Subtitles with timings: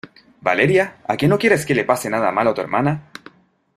[0.41, 3.03] ¿Valeria?¿ a que no quieres que le pase nada malo a tu hermana?